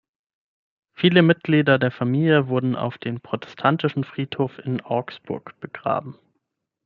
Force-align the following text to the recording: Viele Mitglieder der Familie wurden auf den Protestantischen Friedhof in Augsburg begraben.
Viele 0.93 1.21
Mitglieder 1.21 1.77
der 1.77 1.91
Familie 1.91 2.47
wurden 2.47 2.75
auf 2.75 2.97
den 2.97 3.21
Protestantischen 3.21 4.03
Friedhof 4.03 4.57
in 4.57 4.81
Augsburg 4.81 5.59
begraben. 5.59 6.17